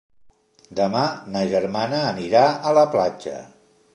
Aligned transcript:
Demà 0.79 1.03
ma 1.35 1.43
germana 1.51 2.01
anirà 2.13 2.43
a 2.71 2.75
la 2.79 2.89
platja. 2.97 3.37